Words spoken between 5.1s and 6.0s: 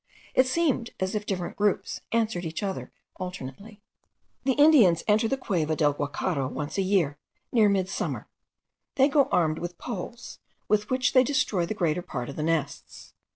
the Cueva del